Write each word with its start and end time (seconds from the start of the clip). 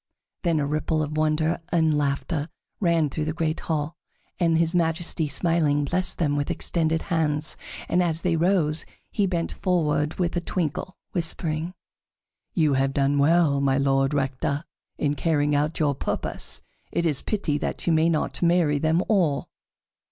Then 0.41 0.59
a 0.59 0.65
ripple 0.65 1.03
of 1.03 1.15
wonder 1.15 1.61
and 1.69 1.89
of 1.89 1.93
laughter 1.93 2.49
ran 2.79 3.07
through 3.11 3.25
the 3.25 3.33
great 3.33 3.59
hall, 3.59 3.95
and 4.39 4.57
his 4.57 4.73
Majesty, 4.73 5.27
smiling, 5.27 5.85
blessed 5.85 6.17
them 6.17 6.35
with 6.35 6.49
extended 6.49 7.03
hands, 7.03 7.55
and 7.87 8.01
as 8.01 8.23
they 8.23 8.35
rose, 8.35 8.83
he 9.11 9.27
bent 9.27 9.51
forward 9.51 10.15
with 10.15 10.35
a 10.35 10.41
twinkle, 10.41 10.97
whispering: 11.11 11.75
"You 12.55 12.73
have 12.73 12.95
done 12.95 13.19
well, 13.19 13.61
My 13.61 13.77
Lord 13.77 14.15
Rector, 14.15 14.63
in 14.97 15.13
carrying 15.13 15.53
out 15.53 15.79
your 15.79 15.93
purpose. 15.93 16.63
It 16.91 17.05
is 17.05 17.21
pity 17.21 17.59
that 17.59 17.85
you 17.85 17.93
may 17.93 18.09
not 18.09 18.41
marry 18.41 18.79
them 18.79 19.03
all." 19.07 19.49